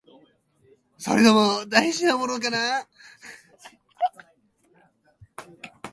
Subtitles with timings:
[0.97, 2.87] それとも、大事なものかな？